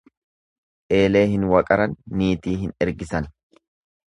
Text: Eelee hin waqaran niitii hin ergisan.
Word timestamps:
Eelee 0.99 1.21
hin 1.33 1.45
waqaran 1.51 1.93
niitii 2.23 2.57
hin 2.63 2.75
ergisan. 2.87 3.31